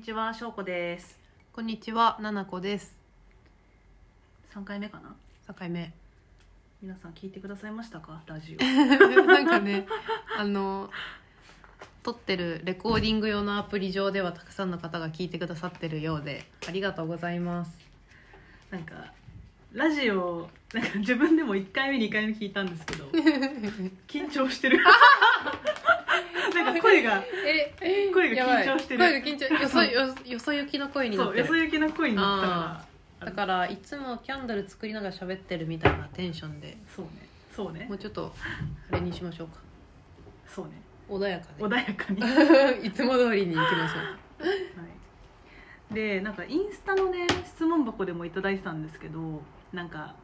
[0.00, 1.18] にちは、しょうこです。
[1.52, 2.96] こんにちは、ななこです。
[4.48, 5.14] 三回目かな？
[5.46, 5.92] 境目。
[6.80, 9.86] 皆さん聞いてくださいましたか、ラジ なんかね、
[10.38, 10.90] あの。
[12.02, 17.78] 撮ってるレコーディング用のアプリ上ではたくさんの方が聞いてくださってるようでありがとうございます
[18.72, 18.76] オ。
[18.76, 19.12] なんか。
[19.74, 23.04] ラジオ、なんか自分でも一回目、二回目聞いたんですけど。
[24.08, 24.80] 緊張してる。
[26.64, 27.24] なんか声が。
[27.44, 32.86] え声が緊張してる声が緊張 よそよよそ行きの声になそう、ってるよそ行きな声になったか
[33.24, 33.26] ら。
[33.26, 37.28] だからいつもキャンドル作りながら喋ってるみたいなテンションでそうね。
[37.54, 37.94] そうねも。
[37.94, 38.32] うちょっと
[38.90, 39.54] あれにしましょうか
[40.46, 40.72] そうね。
[41.08, 42.20] 穏やか穏やかに。
[42.86, 45.94] いつも通りに行きましょうい。
[45.94, 49.42] で、なんかインスタのね、質問箱でもいただいてたんですけど。
[49.72, 50.14] なんか。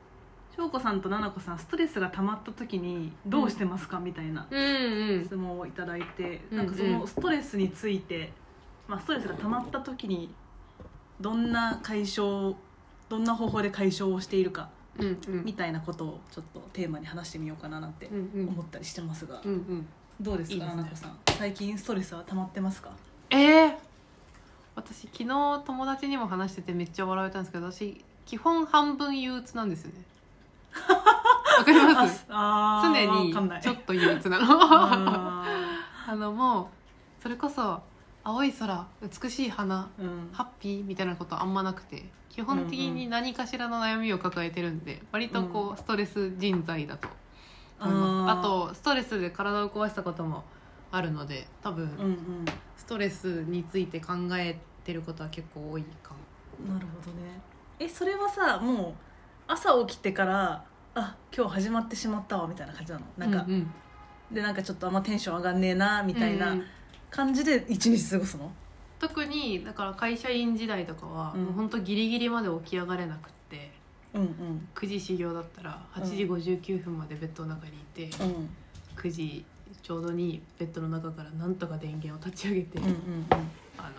[0.57, 4.01] 翔子さんと奈々子さん、ストレスが溜まった時に、どうしてますか？
[4.01, 4.47] みたいな。
[4.51, 5.25] うんうん。
[5.25, 6.59] 質問をいただいて、うん。
[6.59, 8.33] なんかそのストレスについて、
[8.89, 10.33] まあ、ストレスが溜まった時に
[11.21, 12.55] どんな解消
[13.09, 15.45] どんな方法で解消をしているかうんうん。
[15.45, 18.49] みたいなことをちょっとテーマに話してみようかななんてうんうん。
[18.49, 19.87] 思ったりしてますが、うんうん。
[20.21, 20.55] どうですか？
[20.55, 20.77] いいですね。
[20.77, 21.19] ななこさん。
[21.39, 22.93] 最近ストレスは溜まってますか？
[23.29, 23.75] えー、
[24.75, 30.01] 私昨日友達にも話しててめっちゃ笑われたんですけど私基本半分憂鬱なんですよね
[31.59, 32.27] わかります？
[32.29, 33.33] あ常に
[33.63, 34.45] ちょっと憂鬱なの。
[34.61, 35.45] あ
[36.09, 36.71] あのも
[37.19, 37.83] うそれこそ
[38.23, 38.87] 青い空
[39.23, 40.31] 美しい花ーうん。
[40.33, 47.09] ハッピーみたいなことあんまなくて基本的に何かしらの悩みを抱えてるんで割とこうストレス人材だと
[47.81, 48.39] 思います。
[48.39, 50.45] あとストレスで体を壊したことも
[50.93, 52.45] あるので多分うんうん。
[52.77, 56.15] ストレスについて考えてることは結構多いか
[56.67, 56.75] も。
[56.75, 57.41] なるほどね。
[57.79, 58.95] えそれはさもう
[59.49, 63.05] 朝起きてからあ今日始まってしまったわみたいな感じなの。
[63.19, 63.71] なんか、うんうん。
[64.33, 66.65] でなんかちょっとあんまテンション上がんねえなみたいなうんうん。
[67.11, 68.51] 感じで一日過ごすの、
[68.99, 71.45] 特にだから会社員時代とかは、うん。
[71.45, 73.71] もう本当ギリギリまで起き上がれなくって
[74.15, 74.69] うんうん。
[74.75, 78.49] 9時始業だったら8時59分までベッドの中にいて、うん
[78.97, 79.45] 9時
[79.83, 82.95] ちょうどにベッドの中からなんとか電源を立ち上げて、うんうん
[83.79, 83.91] あ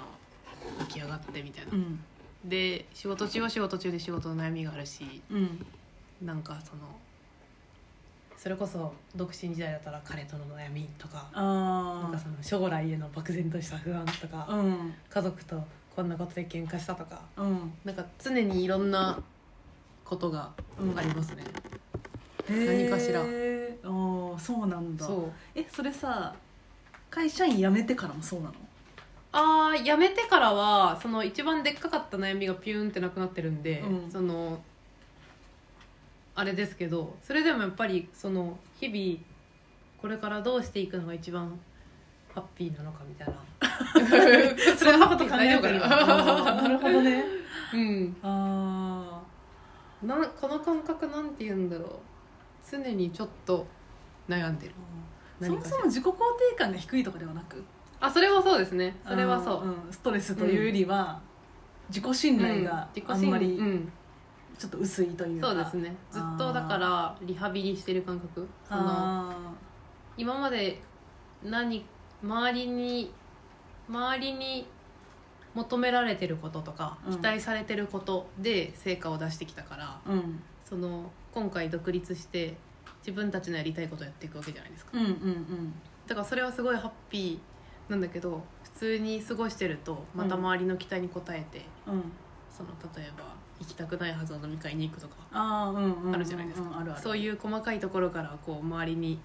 [0.80, 2.00] の起き上がってみたいな、うん
[2.48, 5.66] で仕事中は仕事中で仕事の悩みがあるしうん。
[6.26, 6.82] なんかその
[8.38, 14.94] それこそ独身時代だったら彼との悩みとかなんあかその将来への漠然とした不安とか、あうん。
[15.10, 15.62] 家族と
[15.96, 17.74] こんなことで喧嘩したとかうん。
[17.84, 19.20] なんか常にいろんな
[20.06, 20.52] ことが
[20.96, 21.44] ありますね、
[22.48, 23.22] 何かしら。
[23.22, 25.06] ああそうなんだ。
[25.06, 25.32] そう。
[25.54, 26.34] えそれさ
[27.10, 28.54] 会社員辞めてからもそうなの？
[29.32, 34.12] あー辞めてからはその一番でっかかった悩みがピューンってなくなってるんで、うん。
[34.12, 34.62] その
[36.36, 39.24] あれですけどそれでもやっぱりその日々
[40.02, 41.60] これからどうしていくのが一番
[42.34, 43.36] ハッピーなのかみたいな。
[44.78, 46.06] そんなこと考えてる大丈夫か
[46.56, 47.24] ななるほどね。
[47.74, 48.16] うん。
[48.22, 49.22] あ
[50.04, 51.90] なこの感覚なんて言うんだろう。
[52.70, 53.66] 常にちょっと
[54.30, 54.74] 悩んでる。
[55.42, 57.64] あそも何かしらそも自己肯定感が低いとかではなく？
[58.00, 58.96] あそれはそうですね。
[59.08, 59.58] それはそう。
[59.60, 61.20] あーんストレスというよりは、
[61.90, 63.92] 自己信頼があんまりうん。
[64.58, 65.96] ちょっと薄いというか、そうですね。
[66.12, 68.48] ずっとだからリハビリしてる感覚。
[68.68, 69.54] そのあ
[70.18, 70.82] 今まで
[71.44, 71.86] 何
[72.24, 73.14] 周りに
[73.88, 74.68] 周りに
[75.54, 77.16] 求められてることとか、うん。
[77.16, 80.42] 期待されてることで成果を出してきたからーうん。
[80.66, 82.58] その今回独立して
[83.00, 84.92] 自分たちのやりたいことをやっていくわけじゃないですか。
[84.94, 85.74] うんうんうん。
[86.08, 87.57] だからそれはすごいハッピー
[87.90, 92.04] なんだけど普通に過ごしてるとまた周りの期待に応えて、うん。
[92.58, 93.24] その例えば
[93.60, 99.20] 行きたくないはずの飲み会に行くとかあーうんあるじゃないですか、そういう細かいところからこう周りに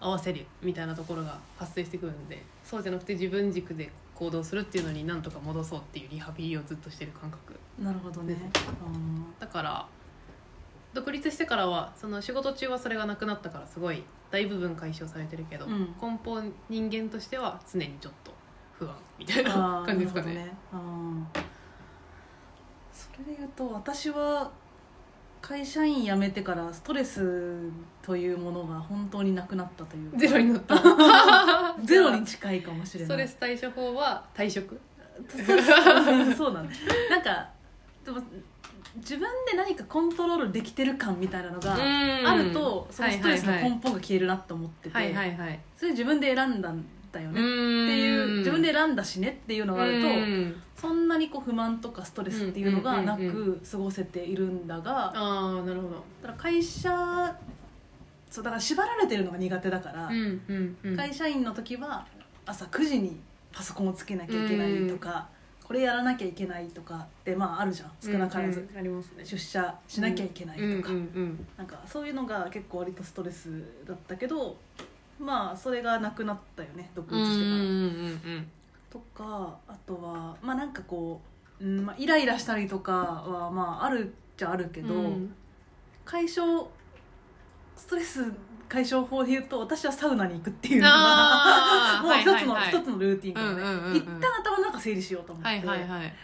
[0.00, 7.58] 合わせるみたいなところが発生してくるんでそうじゃなくて自分軸で行動するっていうのになんとか戻そうっていうリハビリをずっとしてる感覚。
[7.82, 8.36] なるほどね。
[9.40, 9.86] だから
[10.96, 15.94] 独立してからはその仕事中はそれがなくなったからすごい大部分解消されてるけど、うん。
[16.00, 18.32] 根本人間としては常にちょっと
[18.72, 20.34] 不安みたいーな 感じですかね。
[20.34, 20.52] ね。
[22.92, 24.50] それで言うと私は
[25.42, 27.70] 会社員辞めてからストレス
[28.02, 30.76] というものが本当になくなったというかゼロになった。
[31.84, 33.18] ゼロに近いかもしれスない。
[33.18, 34.80] トレス対処法は退職？
[35.28, 36.70] そうそうだね。
[37.10, 37.48] なんか
[38.04, 38.20] でも
[38.96, 45.14] 自分で何かコントロールできてる感みたいなのがあるとそのストレスの根本が消えるなと思ってて、
[45.76, 47.40] それ自分で選んだんだよね。
[47.40, 50.62] っていう自分で選んだしねっていうのがあるとうん。
[50.76, 56.04] そんなにこう不満とかストレスっていうのがなく過ごせているんだがああなるほど。
[56.22, 57.34] だから会社
[58.30, 60.10] そうだから縛られてるのが苦手だから、
[60.96, 62.06] 会社員の時は
[62.44, 63.18] 朝9時に
[63.52, 65.28] パソコンをつけなきゃいけないとか、
[65.66, 67.90] これやらなきゃいけないとかってまああるじゃん。
[68.00, 69.24] 少なからず、うんうんありますね。
[69.24, 74.56] 出社しなきゃいけないとか、うんうんなんかそういうのが結構割とストレスだったけど
[75.18, 77.56] まあそれがなくなったよね独うんうん立してから。
[77.56, 78.50] うんうん
[78.88, 81.20] とかあとはまあなんかこ
[81.60, 85.34] う、うんまあ、イライラしたりとかはまああるっちゃあるけど、うん。
[86.04, 86.64] 解消
[87.76, 88.32] ストレス
[88.68, 92.54] 解消法で言うと私はサウナに行くっていうのが もう一つの、はいはい。
[92.62, 96.14] はい一つのルーティンからね、うんうん一旦頭の中整理しようと思って、はいはいはい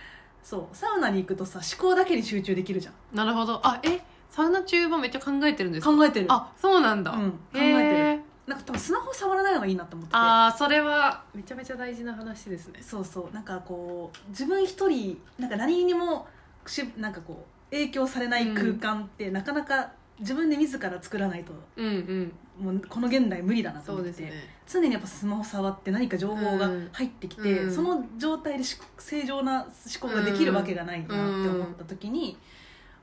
[0.43, 2.95] そうサウナに行くとさ思考だけに集中できるじゃん。
[3.17, 3.61] なるほど。
[3.63, 4.01] あえ？
[4.29, 5.95] サウナ中はめっちゃ考えてるんですか？
[5.97, 6.27] 考えてる。
[6.31, 8.23] あそうなんだ、うん考えてる。
[8.49, 10.11] なんか多分スマホ触らないのがいいなと思って。
[10.13, 12.81] てああそれはめちゃめちゃ大事な話ですね。
[12.83, 13.35] そうそう。
[13.35, 16.27] なんかこう自分一人なんか何にも
[16.67, 22.33] しなんかこう影響されない空間って、なかなか自分で自ら作らないとうんうん。
[22.65, 24.43] もうこの現代無理だなと思って、そうですね。
[24.67, 27.75] 常にやっぱスマホ触って何か情報が入ってきて、うん。
[27.75, 29.71] その状態でし正常な思
[30.01, 31.15] 考ができるわけがないなって
[31.49, 32.37] 思った時に、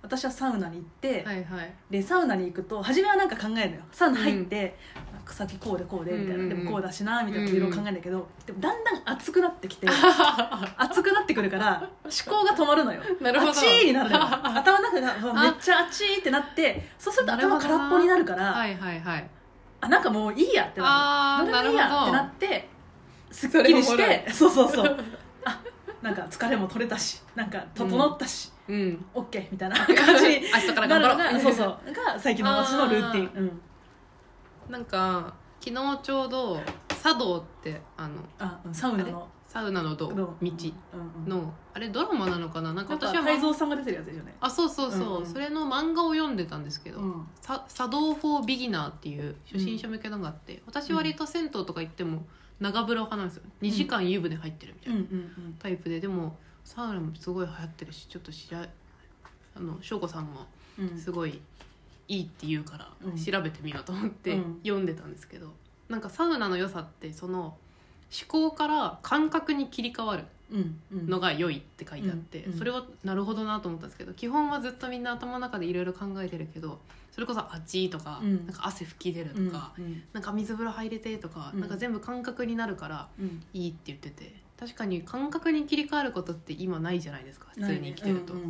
[0.01, 1.73] 私はサウナに行って、はいはい。
[1.89, 3.81] でサウナに行くと初めはなんか考えるのよ。
[3.91, 4.77] サウナ入って、
[5.13, 6.39] なんか先こうでこうでみたいな、うん。
[6.39, 9.87] うんうんでもこうだしなみたいないろいろ考えるんだけど、でもだんだん熱くなってきて
[10.77, 13.01] 熱くなってくるから思考が止まるのよ。
[13.19, 13.51] なるほど。
[13.51, 14.23] あちーになるのよ。
[14.57, 19.29] 頭の中がめっちゃあちーってなってそうすると頭空っぽになるからはいはいはい。
[19.81, 22.69] あなんかもういいやってなあーるどれもいいやってなって
[23.31, 24.97] すっきりしそれてそうそうそう。
[25.45, 25.59] あ
[26.01, 29.05] なんか疲れも取れたしなんか整ったし、うん。
[29.13, 29.47] オッケー。
[29.51, 29.75] みたいな。
[29.75, 31.17] 感じに明日からな頑張ろう。
[31.17, 31.67] るのがそうそう。
[32.13, 33.11] が最近の私のルー。
[33.11, 33.31] ティン、
[34.67, 36.61] うん、なんか昨日ちょうど
[37.01, 38.73] 茶道ってあのあうん。
[38.73, 39.27] サウナの。
[39.47, 40.21] サウナの道道道？
[40.21, 41.27] うんうん。
[41.27, 42.71] のあれドラマなのかな？
[42.71, 45.25] なんかなんか私は泰造さんが出てるやつですよね、あそうそうそう、うんうん。
[45.25, 52.27] それの漫画を読んでたんですけどうん「さ茶道 for beginner」っていう初心者向けのがあって、私割と銭湯とか行っても
[52.59, 53.43] 長風呂派なんですよ。
[53.63, 55.55] 2時間湯船入ってるみたいなうんうん。
[55.57, 56.37] タイプででも
[56.69, 58.63] サウナもすごい流行ってるしちょっと知ら
[59.55, 60.45] あの翔子さんも
[61.03, 61.41] すごい
[62.07, 63.17] いいって言うからうん。
[63.17, 64.59] 調べてみようと思ってうん。
[64.63, 65.51] 読んでたんですけど、
[65.89, 67.57] なんかサウナの良さってその思
[68.27, 70.25] 考から感覚に切り替わる
[70.91, 76.79] のが良いって書いてあって、それはなるほどなと思ったんですけど基本はずっとみんな頭の中でいろいろ考えてるけど
[77.11, 78.45] それこそ「あっち」とか,、うん。
[78.45, 79.47] なんか汗吹き出るうん。
[79.47, 80.03] とか、うん。
[80.13, 81.61] なんか水風呂入れてとか、うん。
[81.61, 83.43] なんか全部感覚になるからうん。
[83.53, 88.43] いいって言ってて確かに感覚に切り替わることって今ないじゃないですか普通に生きてると、うんう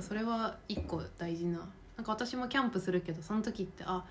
[0.00, 1.60] んそれは一個大事な。
[1.96, 4.04] なんか私もキャンプするけどその時ってあ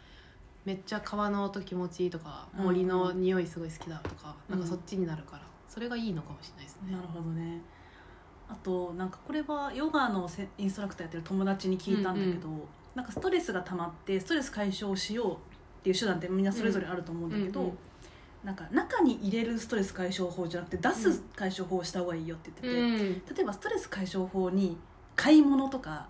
[0.63, 6.81] めっちゃ川の音気持ちいいとかうん森の匂いすごい好きだとか、うんなんかそっちになるからそれがいいのかもしれないですね。
[6.83, 7.62] うんなるほどね。
[8.47, 12.50] あとなんかこれはヨガのせインストラクターやってる友達に聞いたんだけど、
[12.94, 15.38] なんかストレスが溜まってストレス解消しようっ
[15.83, 17.77] ていう手段ってみんなそれぞれあると思うんだけど、うんうん
[18.44, 23.36] なんか中に入れるストレス解消法じゃなくて出す解消法をした方がいいよって言ってて、うん。
[23.38, 24.78] 例えばストレス解消法に
[25.16, 26.07] 買い物とか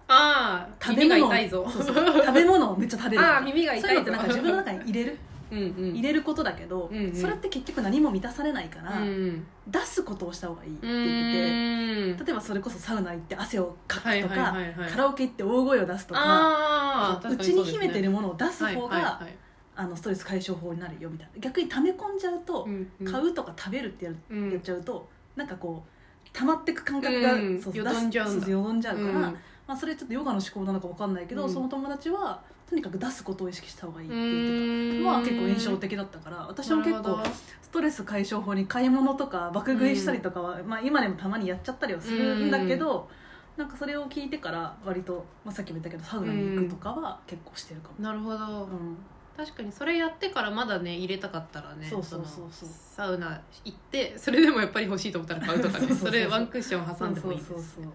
[0.81, 3.87] 食べ物食べ物をめっちゃ食べるとか あー耳が痛いぞ。
[3.87, 5.17] そういうのってなんか自分の中に入れる？
[5.51, 5.89] うんうん。
[5.93, 7.13] 入れることだけど、うんうん。
[7.15, 12.25] それって結局何も満たされないから、うん出すことをした方がいいってう言ってて、ん。
[12.25, 14.55] 例えばそれこそサウナ行って汗をかくとか、
[14.89, 19.35] カラオケ行って大声を出すとかうちに秘めてるものを出す方が、はいはいはい
[19.75, 21.39] あのストレス解消法になるよみたいな。
[21.39, 23.11] 逆に溜め込んじゃうと、うんうん。
[23.11, 24.51] 買うとか食べるってやる、うん。
[24.51, 29.21] やっちゃうとなんかこう溜まってく感覚が、うんそうよどんじゃうよどんじゃうから、うん。
[29.21, 31.53] まあ、それちょっとヨガの思考なのか分かんないけど、うん。
[31.53, 35.01] その友達はとにかく出すことを意識した方がいいってう言ってた。
[35.01, 35.03] ん。
[35.03, 37.19] まあ結構印象的だったから私も結構
[37.61, 43.09] ストレス解消法に買い物とか爆食いしたりとかは、まあ、今でもたまにやっちゃったりはするんだけど、
[43.57, 48.37] なんかそれを聞いてから割と、まあ、さっきも言ったけどサウナに行くとかは結構してるかも、なるほど。
[48.65, 48.97] うん
[49.35, 52.69] 確かにそれやってからまだね入れたかったらねそうそうそうそう。
[52.69, 55.87] のサウナ行ってそれでもやっぱり欲しいと思ったら買うとかね。
[55.93, 57.93] それワンクッション挟んでもいいですそうそうそう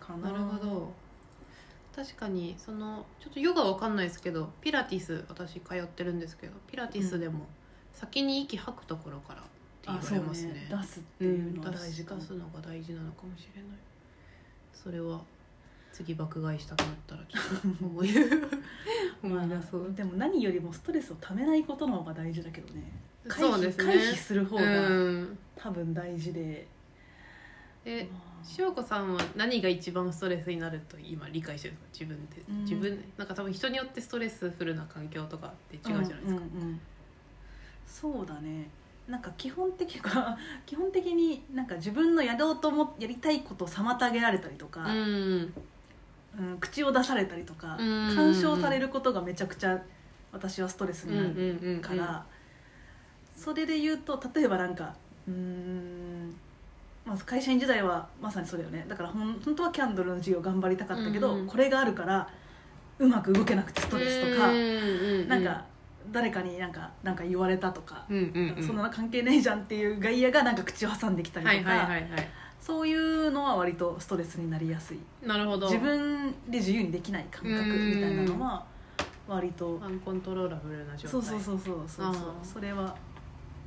[0.00, 0.30] かな。
[0.30, 0.92] なるほど
[1.94, 7.46] 確かにそのちょっとヨガわかんないですけどピラティス私通ってるんですけどピラティスでも
[7.92, 9.48] 先に息吐くところからって
[9.86, 10.66] 言わあそうねれますね。
[10.70, 12.20] 出すってういうんのは出す大事かも。
[12.20, 13.78] 出すのが大事なのかもしれない。
[14.74, 15.22] それは
[15.96, 18.08] 次爆買いしたくなったらちょっと思い
[19.22, 19.92] 思い出 そう。
[19.94, 22.82] でも何よりもストレスをためないことの方が大事だけどね。
[23.26, 23.84] 回避そうですね。
[23.84, 25.38] 回避する方うがん。
[25.56, 26.66] 多分大事で、
[27.84, 28.44] えまあ。
[28.44, 32.04] しおこさんは何が一番ストレスになると今理解してるんですか？
[32.04, 32.60] 自分で、うん。
[32.62, 36.80] 自分なんか多分人によってストレスフルな環境とかって違うじゃないですか、うんうんうん。
[37.86, 38.68] そうだね。
[39.08, 40.36] なんか基本的か
[40.66, 45.54] 基本的になんか自分のやろうと思やりたいことを妨げられたりとか、うん
[46.38, 48.14] うん口を出されたりとか、うん。
[48.14, 49.80] 干渉されることがめちゃくちゃ
[50.32, 52.24] 私はストレスになるから、
[53.36, 54.94] それで言うと例えばなんか
[55.26, 56.34] うーん
[57.04, 58.84] まあ、会社員時代はまさにそうだよね。
[58.88, 61.46] だからほん本当はキャンドルの授業頑張りたかったけど、うんうん。
[61.46, 62.28] これがあるから
[62.98, 65.64] うまく動けなくてストレスとか、うんうんうんなんか
[66.12, 68.66] 誰かになんかなんか言われたとか、うんうんうん。
[68.66, 72.28] そんな関係ないじゃんっていう外野がなんか口を挟んできたりとか、はいはいはいはい
[72.66, 74.98] そういうのは割とストレスになりやすい。
[75.24, 75.68] なるほど。
[75.68, 78.66] 自分で自由にできない感覚みたいなのは
[79.28, 79.78] 割と。
[79.80, 81.10] アンコントローラブルな状態。
[81.12, 82.96] そうそうそうそうそうそれは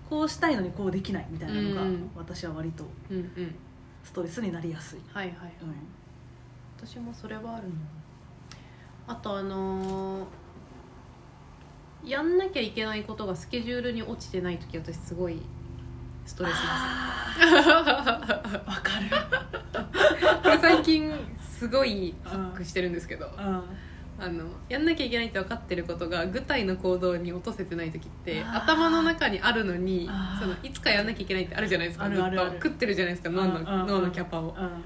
[0.10, 2.12] こうしたいのにこうできないみたいなのがうん。
[2.13, 2.84] 私は割と
[4.03, 5.53] ストレスになりやすい、はいはいはい。
[5.63, 5.75] うん。
[6.86, 7.75] 私もそれはあるの。
[9.08, 10.25] あとあのー
[12.03, 15.41] やんなきゃいけないことがスケジュールに落ちてない時私すごい
[16.29, 18.67] ストレスですあー。
[18.67, 19.09] わかる。
[20.43, 21.12] これ最近
[21.57, 23.25] すごいハックしてるんですけど。
[23.25, 23.63] うん。
[24.21, 30.09] あのやんなきゃいけないって分かってることが具体の行動に落とせてない時って頭の中にあるのに
[30.41, 34.53] そのいつかやんなきゃいけないってあるじゃないですかずっと食ってるじゃないですか脳の脳のキャパを。
[34.59, 34.83] うん。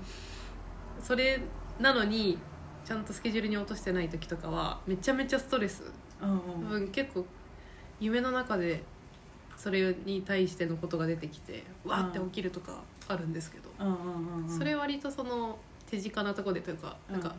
[1.02, 1.42] それ
[1.80, 2.38] なのに
[2.86, 5.84] ちゃんとスケジュールに落としてない時とかはめちゃめちゃストレス。
[6.22, 6.40] うんうん。
[6.40, 7.26] 多分結構
[8.00, 8.84] 夢の中で
[9.64, 13.70] それに対してのことが出てきてわーって起きるとかあるんですけど、
[14.50, 15.58] それ割とその
[15.90, 17.14] 手近なところでというか、うん。
[17.14, 17.34] なんか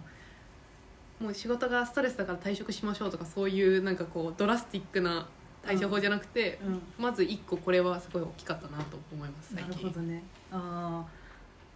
[1.20, 5.28] もう仕事がストレスだから退職しましょうとかそういうなんかこうドラスティックな
[5.66, 6.82] 対処法じゃなくて、うん。
[6.98, 9.82] まず一個これはすごい大きかったなと思いますな最近。
[9.82, 10.22] るほどね。
[10.50, 11.06] ああ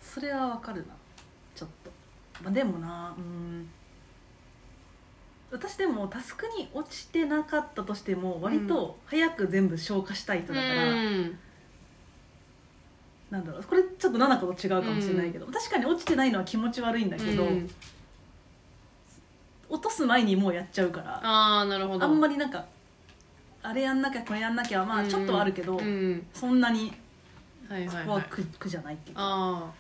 [0.00, 0.95] それはわかるな。
[1.55, 1.90] ちょっと、
[2.43, 3.69] まあ、でもなうん
[5.50, 11.38] 私でもタスクに落ちてなかったとしても割と早く全部消化したい人だから、うん。
[13.31, 17.71] なんだろうこれちょっと7個と違うかもしれないけど、確かに落ちてないのは気持ち悪いんだけど、うん。
[19.71, 22.05] 落とす前にもうやっちゃうからああなるほど。
[22.05, 22.64] あんまりりなんか
[23.62, 26.26] あれやんなきゃこれやんなきゃまあちょっとはあるけど、うん。
[26.33, 26.93] そんなに
[27.69, 29.71] はいはいはここはい苦苦じゃないっていうか、ああ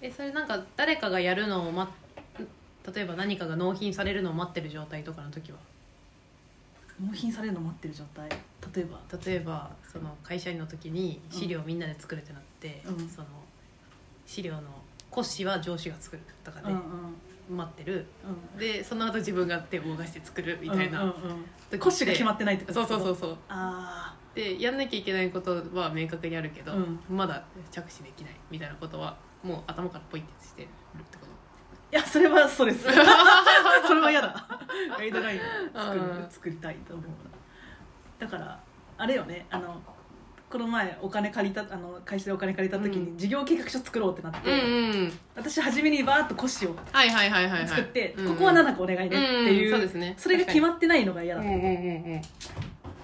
[0.00, 1.90] えそれなんか誰かがやるのを待
[2.94, 5.58] 例えば何かが納品されるのを待ってる状態とかの時は？
[7.00, 8.28] 納品されるの待ってる状態。
[8.74, 9.00] 例えば。
[9.24, 13.08] 例えばその会社員の時に資料みんなで作るってなって、うん。
[13.08, 13.26] その
[14.26, 14.62] 資料の
[15.10, 18.06] 骨子は上司が作るとかでうんうん待ってる、
[18.54, 18.58] うん。
[18.58, 22.86] でその後自分が手を動かして作るみたいな、うんうん時ってコッシュが決まってないってこと？
[22.86, 23.36] そうそうそうそう。
[23.48, 27.00] あでやんなきゃいけないことは明確にあるけど、うん。
[27.08, 31.32] まだ着手できないみたいなことはもう頭からポイってしてるってこと。
[31.32, 31.45] あ
[31.92, 32.90] いやそれはストレスそ
[33.94, 34.46] れは嫌だ。
[34.98, 35.42] ガイドラインを
[36.24, 38.26] 作作りたいと思うな。
[38.26, 38.60] だから
[38.98, 39.46] あれよね。
[39.50, 39.80] あの
[40.50, 46.76] この前お金借りたあの会社でお金借りた時うに事業計画書作ろうってなって、うんうん私初めにバーッとコッシュを
[47.66, 48.32] 作って、うんうん。
[48.34, 49.16] ここは7個お願いねって
[49.52, 50.14] いう,、うんそうですね。
[50.16, 51.50] それが決まってないのが嫌だ、うんう。
[51.50, 52.22] んうんうん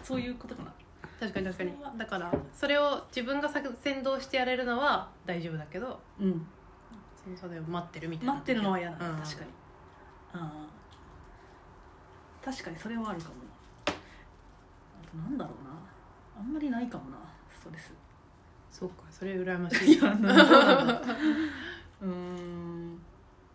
[0.02, 0.72] そういうことかな。
[1.20, 1.72] 確かに確かに。
[1.98, 6.46] だからそれを自分が先先導してやれるのは大丈夫だけどうん
[7.24, 8.32] そのそれを待ってるみたいな。
[8.34, 9.16] 待ってるのは嫌だ、うん。
[9.16, 9.50] 確かに。
[10.34, 13.34] ああ確かにそれはあるかも。
[13.36, 15.70] なあとなんだろうな。
[16.38, 17.18] あんまりないかもな
[17.50, 17.92] ストレス。
[18.70, 19.94] そうかそれ羨ましい。
[19.94, 21.14] いやなんだろ
[22.02, 22.98] うん。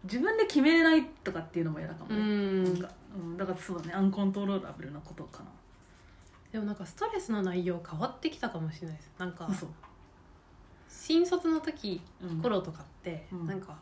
[0.03, 2.63] 自分で決めれないとかっていうのも嫌だかもうね、ん。
[2.63, 3.93] なんか、うん、だからそうだね。
[3.93, 5.49] アンコントローラブルなことかな。
[6.51, 9.11] でもなんかストレスの内容変わってきたかもしれないです。
[9.17, 9.67] なんか嘘、
[10.89, 13.47] 新卒の時うん、頃とかって、うん。
[13.47, 13.77] なんか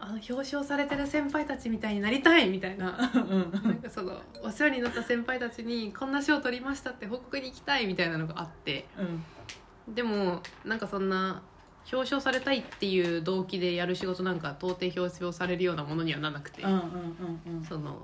[0.00, 3.10] あの表彰されてる先輩たちみたいになりたいみたいな。
[3.14, 3.50] うん。
[3.64, 8.86] なんかそのお世話になった先輩たちにこんな賞取りましたって報告に行きたいみたいなのがあって。
[8.98, 9.94] うん。
[9.94, 11.42] でもなんかそんな
[11.90, 16.62] 表彰されたいっていう動機でやる仕事なんか到底表彰されるようなものにはならなくて、
[17.66, 17.96] そのっ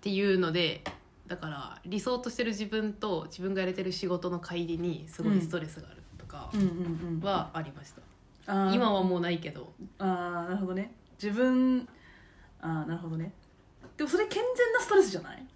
[0.00, 0.82] ていうので
[1.28, 5.95] だから理想としてる自分と自分がやれてる仕事の乖離にすごいストレスがある。
[5.95, 5.95] と
[6.36, 7.20] かうんうんうん。
[7.20, 8.02] はありました、
[8.52, 8.74] あー。
[8.74, 9.72] 今はもうないけど。
[9.98, 10.92] ああなるほどね。
[11.22, 11.88] 自分
[12.60, 13.32] ああなるほどね。
[13.96, 15.46] でもそれ健全なストレスじゃない？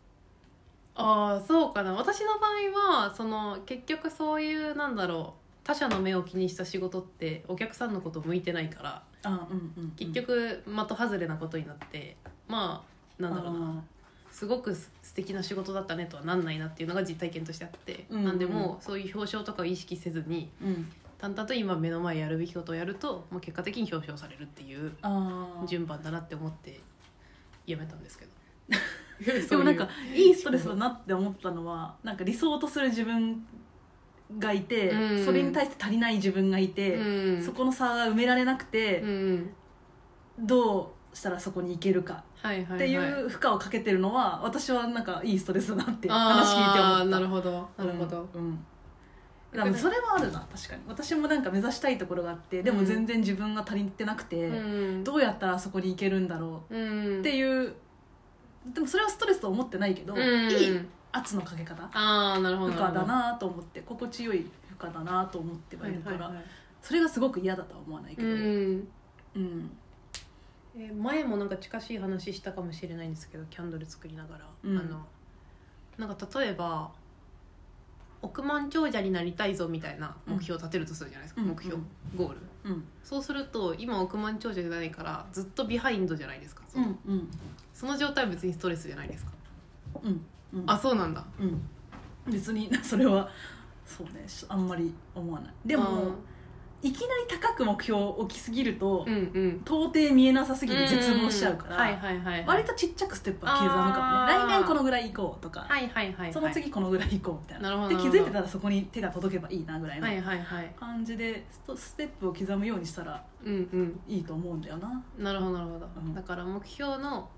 [0.95, 1.93] ああそうかな。
[1.93, 9.03] 私の場合はその結局そういうなんだろう他者の目を気にした仕事ってお客さんのこと向いてないから。
[9.25, 9.91] うんうんうん。
[9.97, 12.17] 結局的外れなことになって
[12.49, 12.83] ま
[13.19, 13.85] あなんだろうな
[14.41, 18.25] すごくす素敵な仕事だったねとはなんないなっていうのが実体験としてあって、うんうん。
[18.25, 20.91] なんでもうそういう表彰とかを意識せずにうん。
[21.19, 24.93] 淡々と今目の前やるべきことをやるともう結果的に表彰されるっていう
[25.67, 26.81] 順番だなって思って
[27.67, 28.31] やめたんですけど。
[29.51, 33.47] でもなんかいいストレスだなって思ったのはなんか理想とする自分
[34.39, 35.23] がいて、うん。
[35.23, 37.43] それに対して足りない自分がいて、うん。
[37.43, 39.51] そこの差が埋められなくてう、ん。
[40.39, 47.05] どうしたらそこに行けるかっていう負荷をかけてるのは私はなんかいいストレスだなって話聞いて思った。
[47.07, 47.69] なるほど。
[47.77, 48.43] なるほど、うん
[49.53, 49.65] うん。
[49.65, 50.83] でもそれはあるな確かに。
[50.87, 55.05] 私もなんか目指したいところがあってでも全然自分が足りてなくて、うん。
[55.05, 57.21] どうやったらあそこに行けるんだろううん。
[57.21, 57.75] っていう
[58.73, 60.21] でもそれはストレスと思ってないけど、うん。
[60.21, 60.81] いい
[61.13, 62.73] 圧のかけ方ああなるほど。
[62.73, 64.47] 負荷だなと思って心地よい
[64.79, 66.33] 負荷だなと思ってはいるから、
[66.81, 68.77] それがすごく嫌だとは思わないけうど、うん。
[69.43, 69.71] ん
[70.81, 74.79] えー前もなんか近しい話したかもしれないんですけどキャンドル作りながら、うん。
[74.79, 75.07] あの
[75.99, 76.91] なんか例えば
[78.23, 81.49] 億万長者になりたいぞみたいな目標を立てるとするじゃないですか、うん。
[81.49, 81.87] 目標、うん。
[82.17, 82.37] ゴール。
[82.65, 82.85] うん。
[83.05, 87.29] そうすると今億万長者じゃないからずっとビハインドじゃないですかその,、うんうん。
[87.75, 89.33] その状態は別にストレスじゃないですか、
[90.03, 90.71] うんうん。
[90.71, 91.25] あそうなんだ。
[91.39, 91.61] うん。
[92.33, 93.29] 別にそれは
[93.85, 95.53] そうねあんまり思わない。
[95.67, 96.15] でも
[96.83, 99.61] いきなり高く目標を置きすぎると、うんうん。
[99.67, 102.47] 到底見えなさすぎて絶望しちゃうから、はいはいはいはい。
[102.47, 103.95] 割とちっちゃくステップは刻むかもね。
[104.01, 104.47] あー。
[104.47, 106.33] 来年このぐらい行こうとか、はいはいはいはい。
[106.33, 107.63] その次このぐらい行こうみたいな。
[107.63, 107.89] でなるほど。
[107.91, 110.73] なるほど気づいてたらそこに手が届けばいいなぐらいのはいはいはい。
[110.79, 114.01] 感じでストステップを刻むようにしたらうんうん。
[114.09, 115.03] いいと思うんだよな。
[115.19, 116.15] なるほどなるほど、うん。
[116.15, 117.29] だから目標の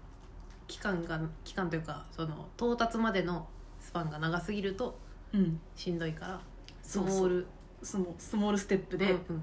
[0.68, 3.48] 期間が期間というかその到達までの
[3.80, 4.96] スパンが長すぎると
[5.34, 5.60] うん。
[5.74, 6.40] しんどいから
[6.82, 7.20] スそうそう。
[7.22, 7.46] モール
[7.82, 9.42] スモスモールステップで、うん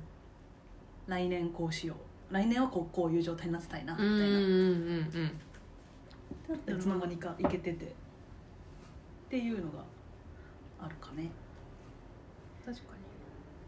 [1.09, 1.95] 来年こうしよ
[2.29, 2.33] う。
[2.33, 4.07] 来年はこうこういう状態になってたいなみたい
[6.69, 7.85] な、いつの間にかいけてて。
[7.85, 7.87] っ
[9.29, 9.83] ていうのが
[10.79, 11.31] あるかね。
[12.63, 12.83] 確か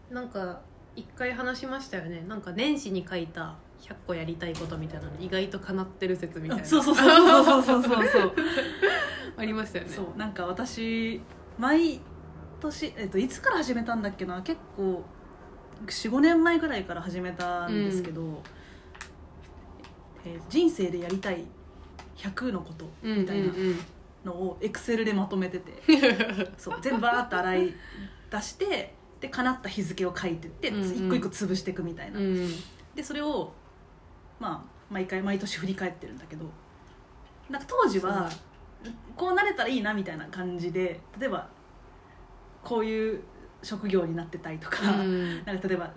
[0.10, 0.16] に。
[0.16, 0.62] なんか
[0.96, 2.24] 一回話しましたよね。
[2.28, 5.14] なんか年始に書いた100個やりたいことみたいなの。
[5.20, 6.66] 意外と叶ってる説みたいな。
[6.66, 7.08] そうそうそう
[7.44, 8.34] そうそうそうそう。
[9.38, 9.92] ありましたよね。
[9.92, 11.20] そうなんか私
[11.58, 12.00] 毎
[12.62, 14.42] 年、えっと、いつから始めたんだっけな？
[14.42, 15.04] 結構
[15.86, 18.22] 45年前ぐらいから始めたんですけど、
[20.26, 21.46] えー人生でやりたい
[22.18, 23.80] 100のことうんみたいなうんうん
[24.24, 25.82] のをエクセルでまとめてて
[26.60, 27.74] そう全部バーッと洗い
[28.30, 30.92] 出してで叶った日付を書いてってうんうん。
[30.92, 32.50] 一個一個潰していくみたいな、うん
[32.94, 33.52] でそれを
[34.40, 36.46] まあ毎回毎年振り返ってるんだけど
[37.50, 38.30] なんか当時は
[39.16, 41.48] こうなれたらいいなみたいな感じで例えば
[42.64, 43.22] こういう
[43.64, 45.46] 職業になってたりとか、うん。
[45.46, 45.92] なんか例えば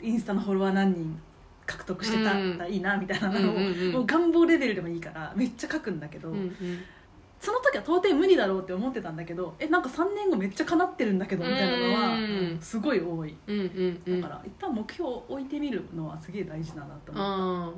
[0.00, 1.20] インスタのフォロワー何人
[1.66, 3.54] 獲得してたらいいなみたいなのを、
[3.92, 6.54] もう願望レベルでもいいからめっちゃ書くんだけど、うんうん。
[7.40, 13.36] その時は到底無理だろうって思ってたんだけどえなんか3年後めっちゃ叶ってるんだけどみたいなのは、すごい多い。
[13.46, 17.72] だから一旦目標を置いてみるのはすげえ大事だなと思っあ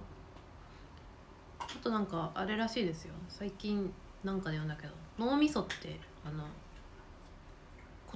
[1.59, 3.14] ああとなんかあれらしいですよ。
[3.29, 3.93] 最近
[4.25, 6.45] なんかで読んだけど脳みそってあの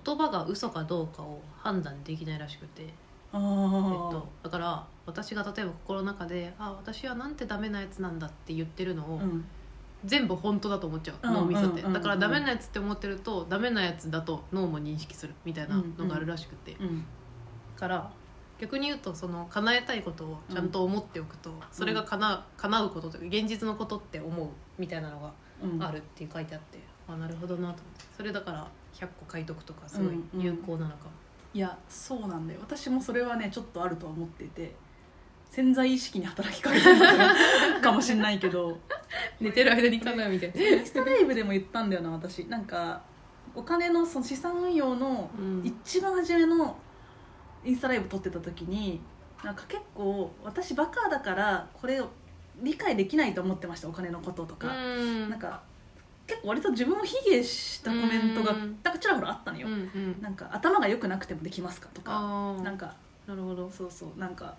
[0.04, 9.44] 言葉が嘘かどうかを判断できないらしくて、えっーと、だから私が例えば心の中で「あ私はなんてダメなやつなんだ」って言ってるのを、うん。
[10.04, 17.04] 全部本当だと思っちゃう、うん脳みそって、だからダメなやつって思ってるとダメなやつだと脳も認識するみたいなのがあるらしくて、うん
[17.76, 18.10] から
[18.58, 25.82] 逆に言うとその叶えたいことをちゃんと思っておくと、それが叶う叶うことというか現実のことって思うみたいなのがうん。
[25.82, 26.78] あるって書いてあって、
[27.08, 28.04] あなるほどなと思って。
[28.16, 31.04] それだから100個書いとくとかすごい有効なのか。
[31.04, 31.10] も、
[31.52, 32.60] いやそうなんだよ。
[32.62, 34.74] 私もそれはねちょっとあるとは思っていて。
[35.54, 38.76] 潜在意識に働きかけてるかもしれないけど。
[39.40, 42.46] 寝てる間に叶うみたいな、インスタライブでも言ったんだよな私。
[42.46, 43.00] なんか
[43.54, 45.62] お金のその資産運用のうん。
[45.64, 46.76] 一番初めの
[47.64, 49.00] インスタライブ撮ってた時に
[49.44, 52.10] なんか結構私バカだからこれを
[52.60, 55.30] 理解できないと思ってましたお金のこととか、うん。
[55.30, 55.62] なんか
[56.26, 58.78] 結構割と自分を卑下したコメントがうん。
[58.82, 60.22] なんかちらほらあったのよ、うんうん。
[60.22, 62.12] なんか頭が良くなくてもできますかとか。
[62.62, 62.94] なんか
[63.26, 63.70] なるほど。
[63.70, 64.18] そうそう。
[64.18, 64.54] なんか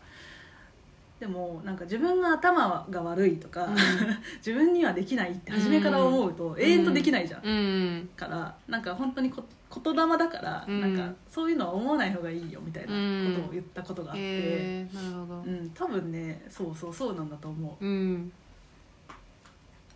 [1.20, 3.76] でもなんか自分が頭が悪いとか、うん。
[4.38, 8.10] 自分にはできないって初めから思うと永遠とできないじゃん、うん。
[8.16, 9.44] からなんか本当にこ
[9.84, 10.82] 言霊だから、うん。
[10.82, 15.42] なんかそういうのは思わない方がいいよみたいなことを言ったことがあって、えー、なるほど。
[15.42, 18.32] うん多分ねそうそうそうなんだと思うん。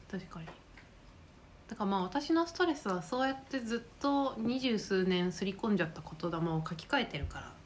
[0.10, 0.48] 確かに
[1.70, 7.60] だからまあ私のストレスはそうやってずっと二十数年すり込んじゃった言霊を書き換えてるから。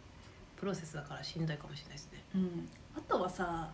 [0.63, 2.23] プロセスだからしんどいかもしれないですね。
[2.35, 3.69] う、うん、あとはさ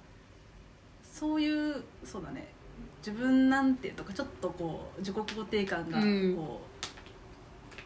[1.03, 2.47] そういうそうだね。
[3.05, 6.35] 自分なんてとかちょっとこう自己肯定感がうん。
[6.35, 6.61] こ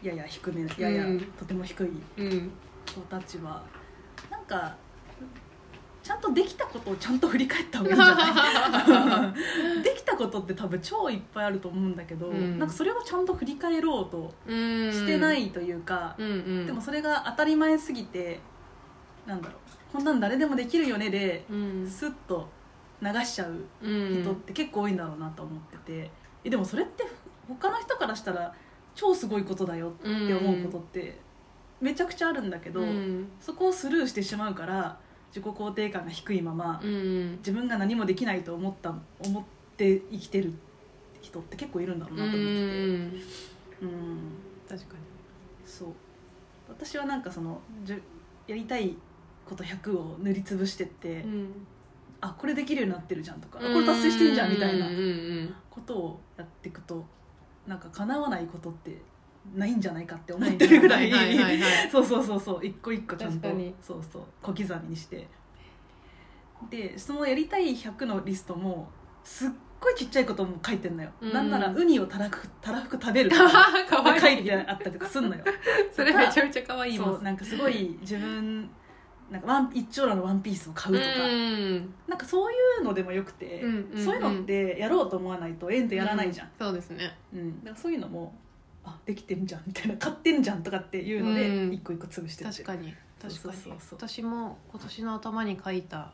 [0.02, 1.20] う、やや低めややうん。
[1.38, 2.50] とても低いうん。
[2.86, 3.62] 子たちは
[4.30, 4.74] なんか
[6.04, 8.14] ちゃんとできたことをちゃんと振り返った方がいいんじゃ
[9.06, 9.34] な
[9.78, 9.80] い？
[9.82, 12.58] できたことって多分超いっぱいあると思うんだけど、うん。
[12.58, 16.26] なんかそれをちゃんと振り返ろうとうんしてないというか、うん。
[16.26, 16.30] う
[16.62, 18.38] んでもそれが当たり前すぎて
[19.26, 19.58] なんだろう
[19.94, 21.86] こんなん誰でもできるよねでうん。
[21.88, 22.48] スッと
[23.00, 24.22] 流しちゃううん。
[24.22, 26.10] 人って結構多いんだろうなと思ってて、
[26.44, 27.06] えでもそれって
[27.48, 28.52] 他の人からしたら
[28.94, 31.18] 超すごいことだよって思うことって、
[31.80, 33.28] めちゃくちゃあるんだけど、うん。
[33.40, 34.98] そこをスルーしてしまうから
[35.34, 37.36] 自己肯定感が低いまま、うん。
[37.38, 39.42] 自分が何もできないと思った思っ
[39.76, 40.52] て生きてる
[41.20, 42.68] 人って結構いるんだろううなと思ってて、ん
[43.82, 44.18] うん、
[44.68, 44.94] 確か
[45.66, 45.88] そう。
[46.68, 48.02] 私はなんかそのじゅ
[48.46, 48.96] やりたい
[49.44, 51.66] こと100を塗りつぶしてって、にうん。
[52.20, 55.04] あこれできるようになってるじゃんとか、あこれ達成してんじゃんみたいなうんうんう
[55.42, 57.04] んことをやっていくと
[57.66, 58.96] なんか叶わないことって
[59.54, 61.12] ないんじゃないかって思ってるぐらい
[61.90, 63.48] そうそうそうそう一個一個ちゃんと
[63.80, 65.26] そうそう小刻みにして。
[66.70, 68.88] でそのやりたい100のリストも
[69.22, 71.32] すっごいちっちゃいことも書いてんのよ、うん。
[71.32, 74.20] なんならウニをたらふくたらふく食べるとか かわいい。
[74.20, 75.44] 書いてあったりとかすんのよ。
[75.92, 78.68] それめちゃめちゃ可愛いそうなんかすごい自分
[79.30, 84.04] なんかワン一丁羅のワンピースを買うとか、うんなんかそういうのでもよくて、うんうんうん。
[84.04, 87.16] そういうのってやろうと思わないと縁でやらないじゃん、そうですね。
[87.32, 87.58] うん。
[87.60, 88.34] だからそういうのも
[88.84, 91.72] あできてんじゃんみたいな買ってんじゃんとかっていうのでうん。
[91.72, 93.34] 一個一個潰してって確かに確かに。
[93.34, 93.98] そうそうそう。
[94.08, 96.12] 私も今年の頭に書いた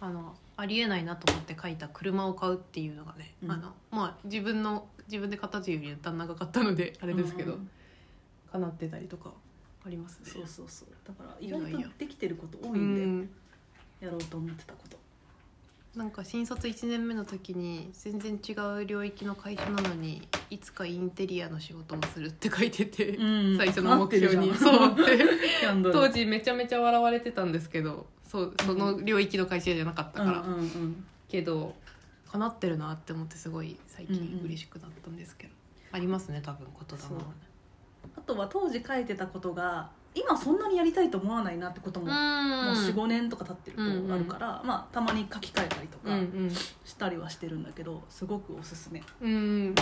[0.00, 3.50] あのありえないなと思って書いた車を買うっていうのがね、うん。
[3.50, 7.70] あのまあ自分の自分で買ったというより旦那が買ったのであれですけど、うん
[8.52, 9.32] ってたりとか
[9.86, 10.30] ありますね。
[10.30, 10.88] そうそうそう。
[11.06, 11.68] だから意いやいや。
[11.78, 13.30] 外とできてること多ういんでん。
[14.00, 14.96] やろうと思ってたこと
[15.96, 23.56] なんか新卒1年目の時に全然違う領域の会社なのにいつかインテリアの仕事をするって書いてて、うん。
[23.58, 24.54] 最初の目標に。
[24.54, 24.92] そう。
[24.92, 25.26] って
[25.92, 31.76] 当時めちゃめちゃ笑われてたんですけどそうその領域の会社じゃなかったから、うんうんうんけど
[32.32, 35.52] 叶ってるなって思ってすごい最うんうん近嬉しくなったんですけど、
[35.92, 37.24] ありますね多分言霊はね
[38.16, 46.10] あとは当時書いてたことが今そんなにやりたいと思わないなってことも、もう45年とか経ってるとあるから、まあ、たまに書き換えたりとか
[46.84, 49.32] したりはしてるんだけどすごくおすすめ、うん。
[49.32, 49.36] う
[49.70, 49.74] ん。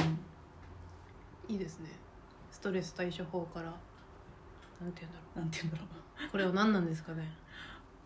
[1.49, 1.91] いいですね。
[2.51, 3.75] ストレス対処法から。
[4.81, 6.31] なんて言うんだろなんて言うんだろう。
[6.31, 7.31] これは何なんですかね。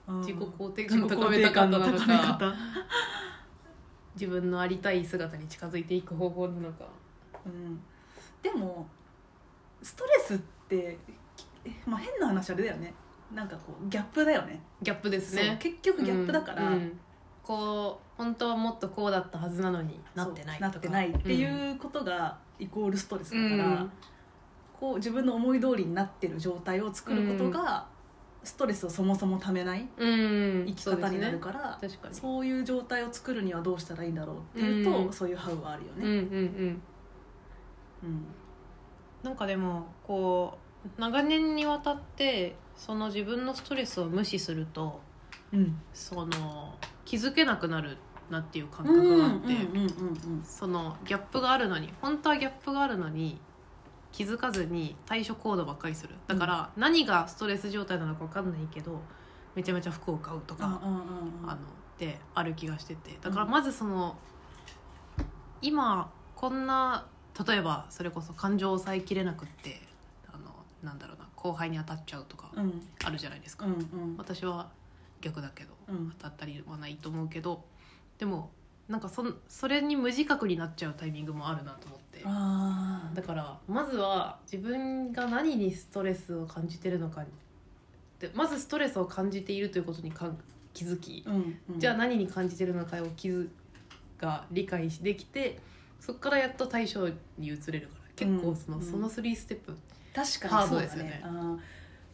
[0.06, 2.06] 自己肯定感の高め方なのか。
[2.38, 2.54] 方、
[4.14, 6.84] 自分のありたい姿に近づいていく方法なのか。
[7.44, 7.80] うん、
[8.42, 8.86] でも
[9.82, 10.98] ストレスって、え
[11.86, 12.94] まあ、変な話あれだよね。
[13.32, 14.60] なんかこうギャップだよね。
[14.82, 17.00] ギャップですそうね結局ギャップだから、うんうん。
[17.42, 20.72] こう本当はもっとこうだったはずなのになってないとか。
[20.72, 23.92] そうなってないっていうことがイコールストレスだから、うん。
[24.78, 27.86] こう自分の思い通りになってる状態を作ることが、
[28.44, 30.66] ストレスをそもそもためないうん。
[30.66, 31.98] 生き方になるから、そうですね。
[31.98, 32.14] 確かに。
[32.14, 35.12] そういう状態を作るにはどうしたらいいんだろうっていうと、うん。
[35.12, 36.16] そういうハウはあるようんうんね。
[36.30, 36.82] うん。
[38.02, 38.24] うん。
[39.22, 40.61] なんかでもこう
[40.98, 45.00] 長年にわたってその自分のストレスを無視すると
[45.52, 45.80] うん。
[45.92, 47.98] その気づけなくなる
[48.30, 49.54] なっていう感覚があって、
[50.44, 53.38] そのギャップがあるのに本当はギャップがあるのに
[54.10, 56.14] 気づかずに対処行動ばっかりする。
[56.26, 59.00] だから何がストレス状態なのか分かんないけど
[59.54, 61.58] めちゃめちゃ服を買うとか、あの
[61.98, 63.18] である気がしてて。
[63.20, 64.16] だからまずその、
[65.60, 67.06] 今こんな
[67.46, 69.80] 例えばそれこそ感情を抑えきれなくって
[70.82, 72.82] なんだろうな後輩に当たっちゃうとかうん。
[73.04, 74.16] あるじゃないですか、うんうん。
[74.16, 74.70] 私は
[75.20, 76.10] 逆だけどうん。
[76.18, 77.64] 当たったりはないと思うけど
[78.18, 78.50] でも
[78.88, 82.22] なんかそんそれに無自覚になっちゃうタイミングもあるなと思って。
[82.24, 83.16] あー。
[83.16, 87.24] だからまずは自分が何にストレスを感じてるのか
[88.18, 90.38] でまずストレスを感じているということにかん
[90.74, 91.80] 気づき、うんうん。
[91.80, 93.48] じゃあ何に感じてるのかを気づ
[94.18, 95.58] が理解できて
[96.00, 99.76] そこからやっと対処に移れるから結構その,、うんその3ステップ
[100.14, 101.10] 確かにそうですよね。
[101.10, 101.58] ねあー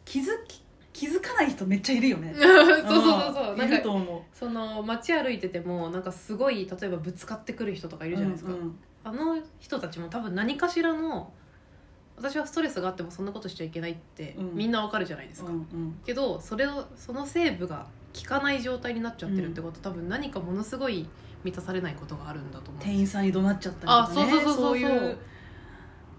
[0.04, 2.34] 気づき気づかない人めっちゃいるよね。
[2.34, 3.52] そうそうそうそう。
[3.52, 4.22] うんなんかいると思う。
[4.37, 11.32] その街歩いててもなんかすごい例えばぶつかってくる人とかいるじゃないですか、うんうんあの人たちも多分何かしらの
[12.16, 14.54] 私はストレスがあってもそんなことしちゃいけないってうん。
[14.54, 16.00] みんなわかるじゃないですか、うんうん。
[16.04, 21.08] けどそれをそのセーブが効かない状態になっちゃってるってこと、多分何かものすごい
[21.44, 24.22] 満たされないことがあるんだと思う店員さんに怒鳴っちゃったりとかね。
[24.22, 24.54] あそうそうそうそう。
[24.56, 25.18] そういう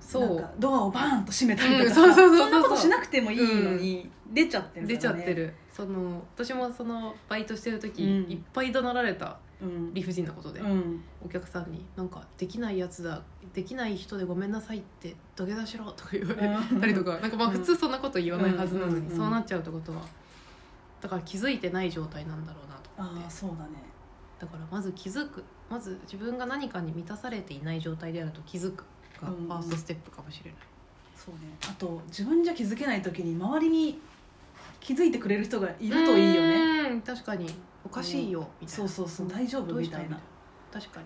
[0.09, 2.49] そなんかドアをバーンと閉めたりとかうんそうそうそうそう。
[2.49, 5.53] そんなことしなくてもいいのに出ちゃってるね、出ちゃってる。
[5.71, 8.31] その私もそのバイトしてる時、うん。
[8.31, 9.93] いっぱい怒鳴られたうん。
[9.93, 11.03] 理不尽なことで、うん。
[11.23, 13.21] お客さんに「なんかできないやつだ
[13.53, 17.53] できない人でごめんなさい」って土下座しろとか言われたりとかなんかまあうん。
[17.53, 20.01] 普通そんなこと言わないはずなのに、そうなっちゃうってことは。
[21.01, 23.23] だから気づいてない状態なんだろうなと思って。
[23.25, 23.83] ああそうだね。
[24.39, 25.43] だからまず気づく。
[25.69, 28.83] まず自分が何かに満たされていない状態であると気づく
[29.27, 30.59] ファーストステップかもしれない、
[31.15, 31.41] そうね。
[31.63, 33.99] あと自分じゃ気づけない時に周りに
[34.79, 36.89] 気づいてくれる人がいるといいよね。
[36.89, 37.01] うん。
[37.01, 37.47] 確かに。
[37.83, 38.81] おかしいよ、みたいな。
[38.81, 39.27] そうそうそう。
[39.27, 40.21] 大丈夫どうしたみたいな
[40.71, 41.05] 確かに。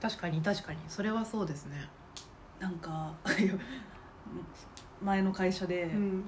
[0.00, 0.78] 確かに確かに。
[0.88, 1.76] それはそうですね。
[2.58, 3.12] なんか
[5.02, 6.24] 前の会社で、うん。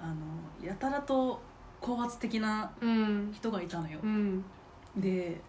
[0.00, 1.40] あのやたらと
[1.80, 3.30] 高圧的なうん。
[3.32, 4.44] 人がいたのよ、うん。
[4.96, 5.40] で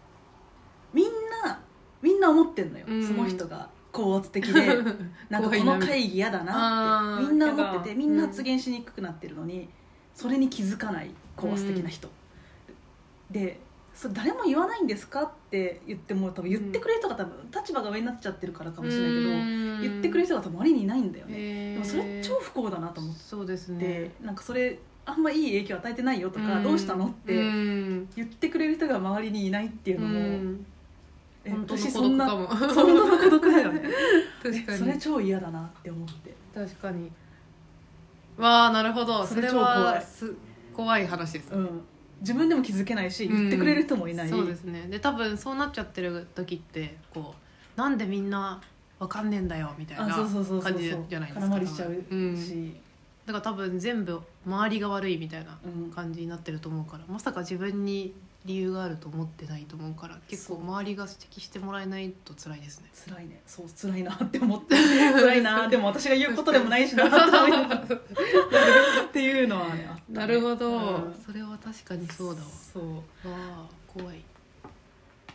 [0.92, 1.06] みん
[1.44, 1.60] な
[2.00, 3.06] みんな思ってんのよ、うん。
[3.06, 4.52] その人が高圧的で
[5.30, 9.68] なんかこの会議嫌だなってみんな思っててみんな発言しにくくなってるのに、
[10.14, 12.10] それに気づかない高圧的な人、
[13.30, 13.60] で
[13.94, 26.62] それ誰も言わないんですかって言っても多分言ってくれる人が多分立場が上になっちゃってるからかもしれないけど、言ってくれる人が多分周りにいないんだよね、でもそれ超不幸だなと思っそうですて、ねなんかそれあんまいい影響与えてないよとか、ん。
[26.62, 28.08] どうしたのってうん。
[28.16, 30.58] 言ってくれる人が周りにいないっていうのも、
[31.50, 32.46] 本当の孤独かも。
[32.46, 33.82] 本当の孤独だよね。
[34.42, 34.78] 確かに。
[34.78, 36.34] それ超嫌だなって思って。
[36.54, 37.10] 確かに。
[38.36, 39.26] わあなるほど。
[39.26, 40.02] それはい。
[40.02, 40.34] す
[40.74, 41.52] 怖い話です。
[41.52, 41.80] うん。
[42.20, 44.86] 自分でも気づけないし言ってくれる人もいない、そうですね。
[44.88, 47.34] で多分そうなっちゃってる時ってこ
[47.76, 48.60] うなんでみんな
[48.98, 52.72] わかんねえんだよみたいな感じじゃないですか空回りしちゃうし、うん。
[53.26, 55.90] だから多分全部周りが悪いみたいなうん。
[55.90, 62.90] 感じになってると思うからまさか自分に理由があると思ってないと思うから結構周りが指摘してもらえないと辛いですね。
[63.08, 63.40] 辛いね。
[63.46, 64.74] そう辛いなって思って。
[64.76, 65.68] 辛いな。
[65.70, 67.10] でも私が言うことでもないしな っ
[69.12, 70.02] ていうのはねね。
[70.10, 71.14] なるほど、うん。
[71.14, 72.46] それは確かにそうだわ。
[72.48, 72.96] そう。
[72.96, 74.22] わあ怖い。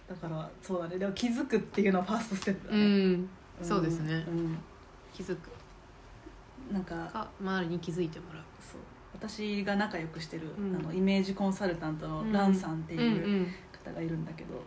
[0.08, 0.98] だからそうだね。
[0.98, 3.30] でも気づくっていうのはファーストステップだうね、ん。
[3.62, 4.26] そうですね。
[4.28, 4.58] うん。
[5.14, 5.50] 気づく。
[6.72, 8.44] なんかか周りに気づいてもらう。
[8.60, 8.82] そう
[9.20, 10.76] 私が仲良くしてる、うん。
[10.76, 13.48] あのイメージコンサルタントのランさんってうんいう
[13.86, 14.64] 方がいるんだけど、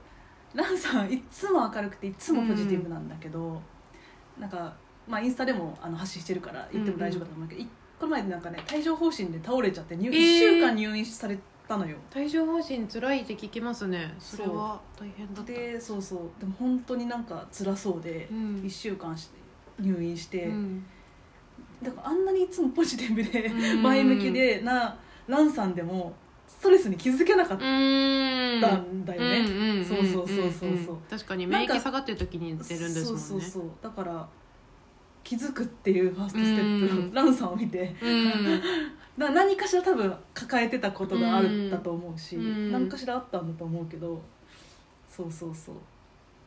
[0.54, 3.60] ランさんいっつも明るくていっつもポジティブなんだけど、
[4.38, 4.74] なんか、
[5.08, 10.14] まあ、インスタでもあの発信してるから言っても大丈夫だと思うけど、いこの前なんかね帯状疱疹で倒れちゃって入、えー。
[10.14, 11.96] 1週間入院されたのよ。
[12.14, 14.14] 帯状疱疹辛いって聞きますね。
[14.18, 15.52] それは大変だった。
[15.52, 16.40] でそうそう。
[16.40, 18.56] でも本当になんか辛そうで、うん。
[18.64, 19.38] 1週間して
[19.80, 20.84] 入院して、うん
[21.82, 23.82] だからあんなにいつもポジティブでうん。
[23.82, 26.12] 前向きでなランさんでも
[26.46, 30.96] ストレスに気づけなかっうたんんだよね、そうそうそうそうそう。
[31.10, 33.00] 確かに免疫下がってる時に出るんですもんね。
[33.00, 33.62] そうそうそう。
[33.82, 34.28] だから
[35.24, 37.12] 気づくっていうファーストステップ、うん。
[37.12, 37.94] ランさんを見て。
[38.00, 38.60] うん。
[39.16, 42.70] な何かしら多分抱えてたことがあるだと思うし、うん。
[42.72, 44.20] 何かしらあったんだと思うけど。
[45.08, 45.74] そうそうそう。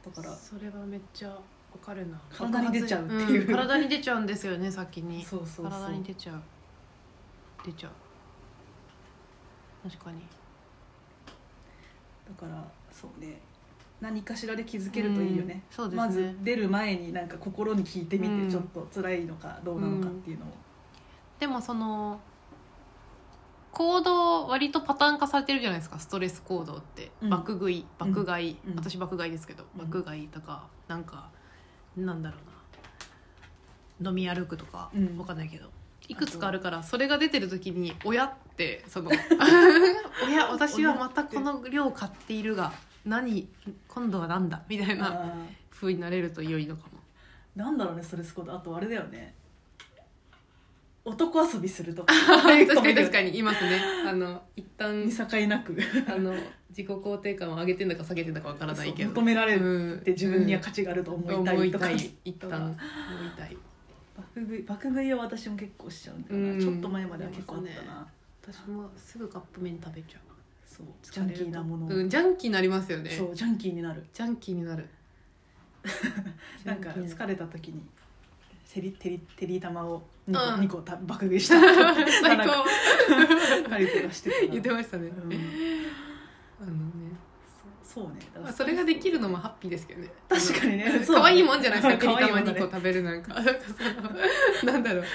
[0.06, 1.40] だからそれはめっちゃわ
[1.78, 2.20] かるな。
[2.30, 3.44] 体に出ちゃうっていう。
[3.44, 5.24] ん体に出ちゃうんですよね先に。
[5.24, 5.66] そうそうそう。
[5.72, 6.42] 体に出ちゃう。
[7.66, 7.92] 出ちゃう。
[9.90, 10.22] 確かに。
[12.28, 13.40] だからそうね。
[14.02, 16.06] 何かしらで気づけるといいよね,、うんそうですね。
[16.06, 18.50] まず出る前になんか心に聞いてみて、うん。
[18.50, 20.50] ちょっと辛いのかどうなのかっていうのを、
[21.40, 22.20] でもその
[23.72, 26.00] 行動割とパターン化されてるじゃないですか。
[26.00, 27.30] ストレス行動って、うん。
[27.30, 28.76] 爆食い爆買い、うん。
[28.76, 31.30] 私爆買いですけど、うん爆買いとかなんか
[31.98, 32.38] なんだろ
[34.00, 34.10] うな。
[34.10, 35.18] 飲み歩くとか、うん。
[35.18, 35.70] わかんないけど。
[36.08, 39.10] いくつかあるからそれが出てる時に「親」ってその
[40.28, 42.74] 「親 私はまたこの量買っているが
[43.06, 43.50] 何
[43.88, 45.36] 今度はなんだ」みたいなあ
[45.72, 47.00] 風になれると良いのかも。
[47.56, 49.34] ーなんだろうねストレスコードあとあれだよね
[51.06, 52.14] 男遊びするとか。
[52.26, 53.80] 確かに確かに言いますね。
[54.08, 55.78] あの一旦見境なく。
[56.08, 56.34] あの
[56.70, 59.10] 自己肯定感を上げてんだか下げてんだかわからないけど。
[59.12, 62.12] 求められるるって自分には価値があると思いたいとか、 思いたい。
[62.26, 62.76] 一旦思い
[63.38, 63.58] たい。
[64.18, 66.60] 爆食い爆食いは私も結構しちゃうんだよな、うん。
[66.60, 70.22] ちょっと前までは結構あったな、ありま私もすぐカップ麺食べちゃう。
[70.66, 73.10] そうジャンキーなものを、うんジャンキーになりますよね。
[73.10, 74.04] そうジャンキーになる。
[74.12, 74.88] ジャンキーになる。
[76.66, 77.82] なんか疲れた時に
[78.76, 80.62] てりてりてり玉を2個,、うん。
[80.62, 81.60] 二個た爆食いした。
[82.22, 82.66] 最高。
[83.70, 84.48] た りとかしてたな。
[84.52, 85.34] 言ってましたね、うん。
[86.62, 87.16] あのね
[87.86, 90.12] そうそうねまあ、それができるのもハッピーですけどね。
[90.28, 91.02] 確かにね。
[91.06, 93.36] 可愛いもんじゃないですかてり玉可愛いもんだね2個食べるなんか。
[94.64, 95.06] なんだろう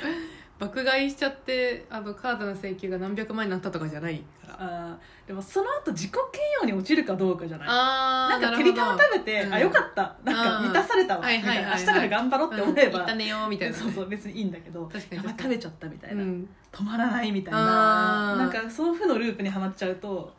[0.61, 4.57] 爆買いしちゃってあのカードの請求が何百万になったとかじゃないから。
[4.61, 7.69] あーでもその後自己嫌悪に落ちるかどうかじゃない。
[7.71, 9.55] あなんかてり玉食べて、うん。
[9.55, 10.15] あよかった。
[10.23, 15.55] なんか満たされたわ、はいはい明日から頑張ろうって思えば、うん、行ったねよみたいなね、そうそう別にいいんだけど確かにやばい確かに。
[15.55, 18.37] 食べちゃったみたいな、うん、止まらないみたいな。
[18.37, 20.35] なんかその負のループにはまっちゃうと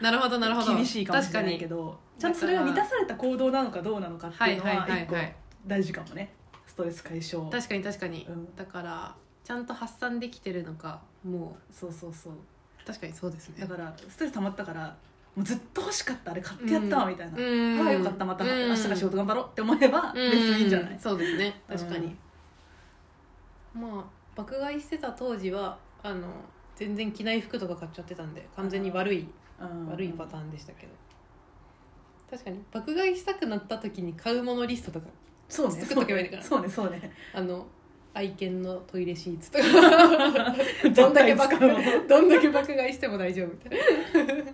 [0.00, 0.74] なるほどなるほど。
[0.74, 5.36] 厳しいかもしれないけどちゃんとそれが満たされた行動なのかどうなのかっていうのはいは一個はいはいはい
[5.66, 6.32] 大事かもね
[6.66, 7.82] ストレス解消確かに。
[7.82, 9.14] 確かに、うんだから
[9.46, 12.32] ちゃんと発散できてるのかもそうそうそう。
[12.32, 12.36] う
[12.84, 13.60] 確かにそうですね。
[13.60, 14.96] だからストレス溜まったから
[15.36, 17.80] もうずっと欲しかったあれ買ってやったわみたいな、うん。
[17.80, 18.50] ああよかったまたうん。
[18.50, 21.60] 明日から仕事頑張ろうって思えば別にいいんじゃない、そうですね。
[21.68, 21.78] うん。
[21.78, 22.16] 確かに、
[23.72, 24.04] まあ
[24.34, 26.26] 爆買いしてた当時はあの
[26.74, 29.28] 全然着ない服とか買っちゃってたんで完全に悪い、
[29.60, 29.86] うん。
[29.88, 30.92] 悪いパターンでしたけど。
[32.28, 35.06] 確かに爆買いしたくなった時に買うものリストとか
[35.48, 36.42] そうね作っとけばいいのかな。
[36.42, 37.12] そうねそうね。
[37.32, 37.64] あの
[38.16, 39.64] 愛犬のトイレシーツとか。
[40.90, 41.58] どんだけ爆
[42.08, 44.52] どんだけ爆買いしても大丈夫みたいな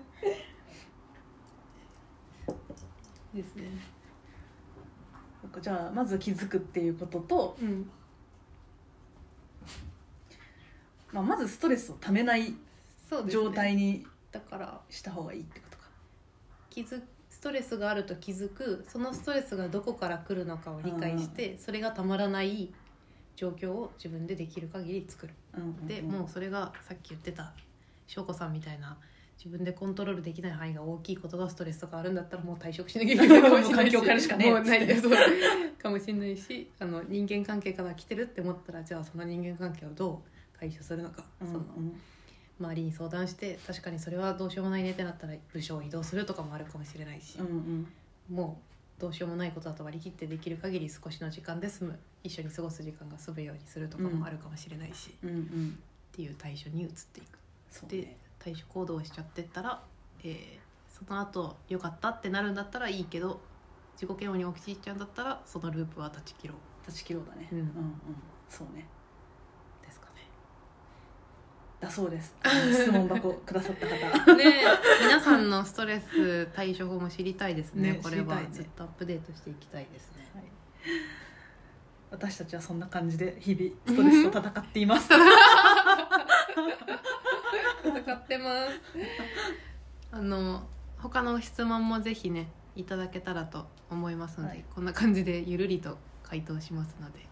[3.34, 3.70] ですね。
[5.60, 7.88] じゃあまず気づくっていうことと、うん。
[11.12, 12.56] まあ、まずストレスをためない
[13.28, 15.84] 状態にだからした方がいいってことか。
[16.68, 22.72] 気づストレスがあると気づくそのストレスがどこから来るのかを理解してそれがたまらない
[23.36, 25.34] 状況を自分でできる限り作る。
[25.56, 25.86] うんうんうん。
[25.86, 27.52] でもうそれがさっき言ってた
[28.06, 28.96] 翔子さんみたいな
[29.36, 33.96] 自分でコントロールできない範囲が大きいことがストレスとかあるんだったらもう退職しなきゃいけないかもしれないし。
[33.96, 35.12] もうないそう。
[35.82, 40.22] かもしれないしあの人間関係から来てるって思ったらじゃあその人間関係をど
[40.56, 41.48] う解消するのか、うん。
[41.48, 41.64] その
[42.60, 47.36] 周りに相談して確かにそれはどうしようもないねってなったら部署を移動するとかもあるかもしれないし。
[47.38, 47.86] うん、うん。
[48.30, 48.71] もう
[49.02, 55.36] どうしようもないことだと割り切ってできる限り少しの時間で済む一緒に過ごす時間が済むようにするとかもあるかもしれないし、っうんうん。
[55.36, 55.78] うん
[56.12, 57.36] ていう対処に移っていく。
[57.36, 57.88] ね。
[57.88, 59.82] で対処行動をしちゃってったら、
[60.22, 63.40] えーその後良かったってなるんだったらいいけど
[64.00, 66.56] 自己嫌悪に陥っちゃうんだったらそのループは断ち切ろう。
[66.86, 67.48] 断ち切ろうだね。
[67.50, 67.58] うん。
[67.58, 67.96] うんうん。
[68.48, 68.86] そうね
[71.82, 72.34] だそうです。
[72.72, 74.36] 質問箱くださった方。
[74.36, 74.62] ね
[75.00, 77.94] 皆さんのストレス対処法も知りたいですね。
[77.94, 78.40] ねこれは。
[78.52, 80.30] ずっとアップデートしていきたいですね。
[80.32, 80.44] はい。
[82.12, 85.08] 私たちはそんな感じで日々ストレスと戦っています。
[87.84, 88.80] 戦ってます。
[90.12, 90.68] あの
[90.98, 94.64] 他の質問もぜひねいただけたらと思いますので、はい。
[94.72, 97.26] こんな感じでゆるりと回答しますので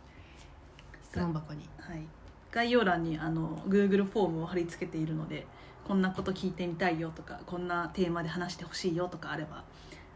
[1.05, 1.69] 質問箱に。
[1.79, 2.05] はい、
[2.53, 5.47] 概要欄にあの Google フォームを貼り付けているので
[5.87, 9.65] こんなこと聞いてみたいよとかこんなテーマで話してほしいよとかあれば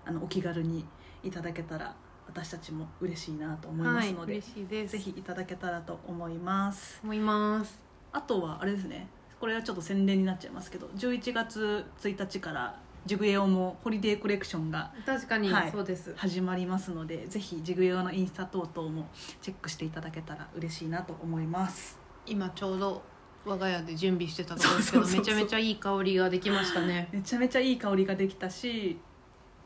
[0.04, 0.84] あのお気軽に
[1.22, 1.94] いただけたら
[2.26, 4.92] 私たちも嬉しいなと思いますので、はい、です。
[4.92, 7.00] ぜひいただけたらと思います。
[7.02, 7.84] 思います。
[8.14, 9.08] あとはあれですね
[9.40, 19.08] これはちょっと宣伝になっちゃいますけど11月1日からジグエオもホリデーコレクションが確かにはいそうです、始まりますのでぜひジグエオのインスタ等々も
[19.42, 23.02] チェックしていただけたら嬉しいなと思います今ちょうど
[23.44, 25.36] 我が家で準備してたところですけどそうそうそうそう。
[25.36, 27.08] めちゃめちゃいい香りができましたね。
[27.12, 28.98] めちゃめちゃいい香りができたし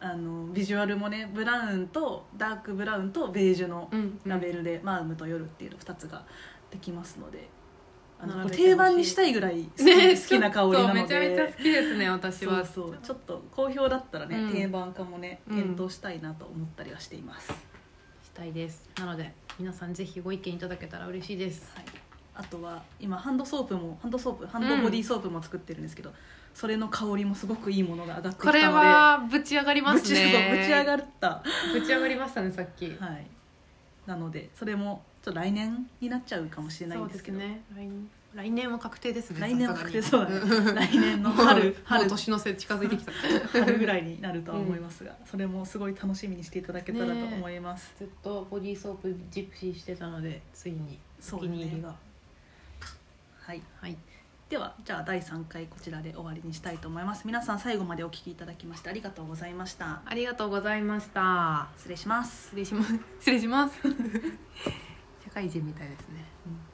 [0.01, 6.25] あのビジュアルもねブラウンとダークブラウンとベージュのうんラベルで「マームと夜」っていう2つが
[6.71, 7.49] できますので
[8.21, 8.71] あの並べてほしい。
[8.71, 11.01] 定番にしたいぐらい好き,、ね 好きな香りなので。
[11.01, 12.65] そうめちゃめちゃ好きですね私は。
[12.65, 12.99] そうそう。
[13.03, 14.53] ちょっと好評だったらね、うん。
[14.53, 15.57] 定番化もねうん。
[15.57, 17.53] 検討したいなと思ったりはしています、
[18.25, 18.89] したいです。
[18.99, 21.73] なので皆さんぜひご意見いただけたら嬉しいです。
[21.75, 21.85] はい、
[22.39, 26.13] あとは今ハンドソープもハンドソープハンドボディーソープも作ってるんですけど、
[26.55, 31.43] それの香りもすごくいいものが上がってきたのでこれはぶち上がりまぶちすねぶち上がった。
[31.73, 32.87] ぶち上がりましたねさっき。
[32.87, 33.27] はい。
[34.07, 37.63] なのでそれもちょっと来年になっちゃうかもしれないそんでけど、うですすね。
[37.75, 40.25] 来年来年は確定ですね来年は確定さそう。
[40.75, 41.65] 来年のもう春。
[41.65, 43.13] もう春年の瀬近づいてきた。
[43.61, 51.95] 春ぐらいになるとは思いますが、それもすごい楽しみにしていただけたらと思います、ずっとボディーソープジプシーしてたのでついにおそうだね気に入りが、
[53.49, 53.97] はいはい。
[54.51, 57.27] ではじゃあ第3回こちらで終わりにしたいと思います。
[57.27, 60.03] 皆さん最後までお聞きいただきましてありがとうございました。
[60.05, 61.71] ありがとうございました。
[61.79, 62.49] 失礼します。
[62.49, 62.93] 失礼します。
[63.21, 63.81] 失礼します。
[65.25, 66.68] 社会人みたいですね、うん